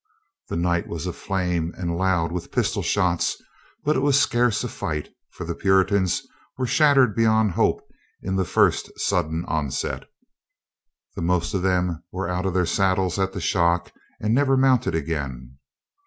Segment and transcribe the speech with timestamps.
[0.49, 3.39] The night was aflame and loud with pistol shots,
[3.83, 6.23] but it was scarce a fight, for the Puritans
[6.57, 7.87] were shattered beyond hope
[8.19, 10.05] in the first sudden onset.
[11.15, 14.95] The most of them were out of their saddles at the shock and never mounted
[14.95, 15.59] again.